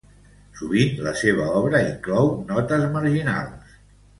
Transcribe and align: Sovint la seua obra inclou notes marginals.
Sovint 0.61 0.95
la 1.09 1.13
seua 1.19 1.45
obra 1.59 1.81
inclou 1.91 2.33
notes 2.53 2.89
marginals. 2.99 3.73